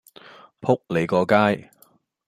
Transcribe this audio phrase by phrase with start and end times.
[0.61, 1.69] 仆你個街